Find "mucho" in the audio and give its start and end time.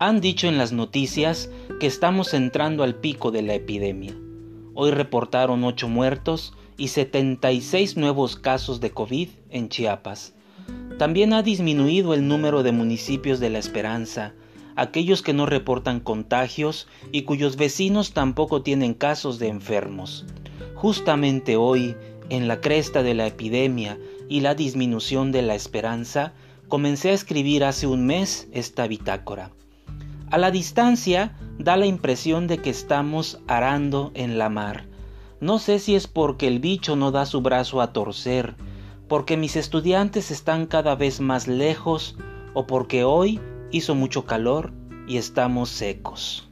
43.94-44.26